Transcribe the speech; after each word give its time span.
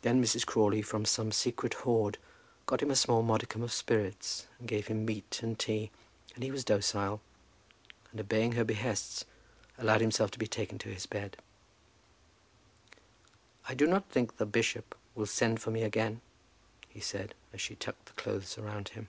Then 0.00 0.24
Mrs. 0.24 0.46
Crawley, 0.46 0.80
from 0.80 1.04
some 1.04 1.30
secret 1.30 1.74
hoard, 1.84 2.16
got 2.64 2.80
him 2.80 2.90
a 2.90 2.96
small 2.96 3.20
modicum 3.22 3.62
of 3.62 3.70
spirits, 3.70 4.46
and 4.58 4.66
gave 4.66 4.86
him 4.86 5.04
meat 5.04 5.40
and 5.42 5.58
tea, 5.58 5.90
and 6.34 6.42
he 6.42 6.50
was 6.50 6.64
docile; 6.64 7.20
and, 8.10 8.18
obeying 8.18 8.52
her 8.52 8.64
behests, 8.64 9.26
allowed 9.76 10.00
himself 10.00 10.30
to 10.30 10.38
be 10.38 10.46
taken 10.46 10.78
to 10.78 10.88
his 10.88 11.04
bed. 11.04 11.36
"I 13.68 13.74
do 13.74 13.86
not 13.86 14.08
think 14.08 14.38
the 14.38 14.46
bishop 14.46 14.94
will 15.14 15.26
send 15.26 15.60
for 15.60 15.70
me 15.70 15.82
again," 15.82 16.22
he 16.88 17.00
said, 17.00 17.34
as 17.52 17.60
she 17.60 17.74
tucked 17.74 18.06
the 18.06 18.12
clothes 18.14 18.56
around 18.56 18.88
him. 18.96 19.08